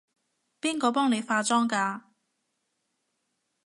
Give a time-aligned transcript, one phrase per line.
[0.59, 2.01] 邊個幫你化妝㗎？